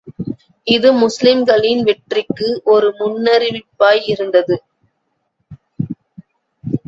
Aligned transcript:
இது 0.67 0.93
முஸ்லிம்களின் 0.93 1.83
வெற்றிக்கு, 1.83 2.61
ஒரு 2.63 2.87
முன்னறிவிப்பாய் 2.99 4.01
இருந்தது. 4.05 4.55